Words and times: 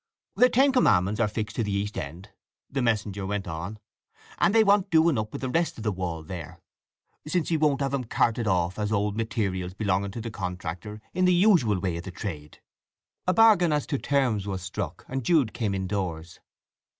"The 0.35 0.49
Ten 0.49 0.71
Commandments 0.71 1.19
are 1.21 1.27
fixed 1.27 1.55
to 1.57 1.63
the 1.63 1.71
east 1.71 1.95
end," 1.95 2.29
the 2.67 2.81
messenger 2.81 3.23
went 3.23 3.47
on, 3.47 3.77
"and 4.39 4.51
they 4.55 4.63
want 4.63 4.89
doing 4.89 5.15
up 5.15 5.31
with 5.31 5.41
the 5.41 5.49
rest 5.51 5.77
of 5.77 5.83
the 5.83 5.91
wall 5.91 6.23
there, 6.23 6.59
since 7.27 7.49
he 7.49 7.57
won't 7.57 7.81
have 7.81 7.91
them 7.91 8.05
carted 8.05 8.47
off 8.47 8.79
as 8.79 8.91
old 8.91 9.15
materials 9.15 9.75
belonging 9.75 10.09
to 10.09 10.21
the 10.21 10.31
contractor 10.31 11.01
in 11.13 11.25
the 11.25 11.35
usual 11.35 11.77
way 11.79 11.97
of 11.97 12.03
the 12.05 12.09
trade." 12.09 12.59
A 13.27 13.33
bargain 13.35 13.71
as 13.71 13.85
to 13.85 13.99
terms 13.99 14.47
was 14.47 14.63
struck, 14.63 15.05
and 15.07 15.23
Jude 15.23 15.53
came 15.53 15.75
indoors. 15.75 16.39